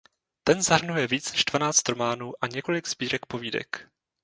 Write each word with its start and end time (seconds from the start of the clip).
Ten 0.45 0.61
zahrnuje 0.63 1.07
víc 1.07 1.31
než 1.31 1.45
dvanáct 1.45 1.89
románů 1.89 2.33
a 2.41 2.47
několik 2.47 2.87
sbírek 2.87 3.25
povídek. 3.25 3.87